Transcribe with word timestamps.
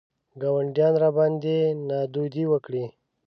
ګاونډیانو 0.41 1.01
راباندې 1.03 1.57
نادودې 1.87 2.43
وکړې. 2.51 2.83